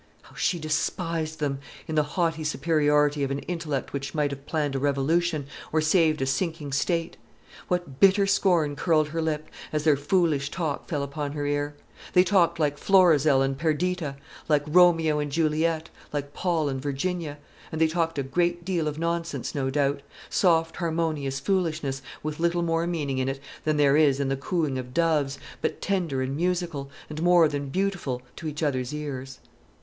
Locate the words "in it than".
23.19-23.77